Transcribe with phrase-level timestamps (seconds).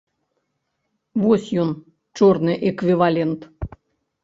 [1.25, 1.69] Вось ён,
[2.21, 3.39] чорны эквівалент.